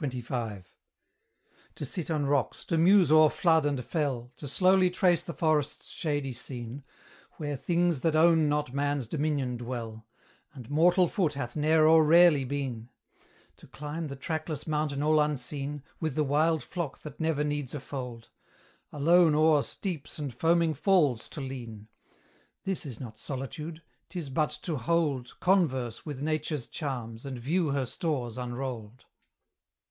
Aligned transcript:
XXV. 0.00 0.64
To 1.74 1.84
sit 1.84 2.08
on 2.08 2.24
rocks, 2.26 2.64
to 2.66 2.78
muse 2.78 3.10
o'er 3.10 3.28
flood 3.28 3.66
and 3.66 3.84
fell, 3.84 4.30
To 4.36 4.46
slowly 4.46 4.90
trace 4.90 5.22
the 5.22 5.34
forest's 5.34 5.88
shady 5.88 6.32
scene, 6.32 6.84
Where 7.32 7.56
things 7.56 8.02
that 8.02 8.14
own 8.14 8.48
not 8.48 8.72
man's 8.72 9.08
dominion 9.08 9.56
dwell, 9.56 10.06
And 10.52 10.70
mortal 10.70 11.08
foot 11.08 11.32
hath 11.32 11.56
ne'er 11.56 11.84
or 11.88 12.04
rarely 12.04 12.44
been; 12.44 12.90
To 13.56 13.66
climb 13.66 14.06
the 14.06 14.14
trackless 14.14 14.68
mountain 14.68 15.02
all 15.02 15.18
unseen, 15.18 15.82
With 15.98 16.14
the 16.14 16.22
wild 16.22 16.62
flock 16.62 17.00
that 17.00 17.18
never 17.18 17.42
needs 17.42 17.74
a 17.74 17.80
fold; 17.80 18.28
Alone 18.92 19.34
o'er 19.34 19.64
steeps 19.64 20.16
and 20.16 20.32
foaming 20.32 20.74
falls 20.74 21.28
to 21.30 21.40
lean: 21.40 21.88
This 22.62 22.86
is 22.86 23.00
not 23.00 23.18
solitude; 23.18 23.82
'tis 24.10 24.30
but 24.30 24.50
to 24.62 24.76
hold 24.76 25.34
Converse 25.40 26.06
with 26.06 26.22
Nature's 26.22 26.68
charms, 26.68 27.26
and 27.26 27.36
view 27.36 27.70
her 27.70 27.84
stores 27.84 28.38
unrolled. 28.38 29.04